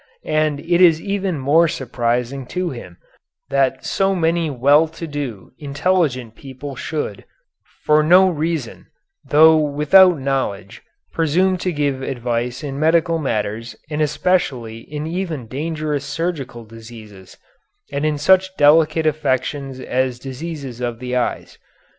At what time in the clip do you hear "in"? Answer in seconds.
12.63-12.79, 14.91-15.05, 18.03-18.17